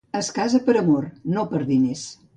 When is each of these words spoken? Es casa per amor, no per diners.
Es 0.19 0.29
casa 0.37 0.61
per 0.69 0.75
amor, 0.79 1.05
no 1.37 1.47
per 1.53 1.63
diners. 1.73 2.07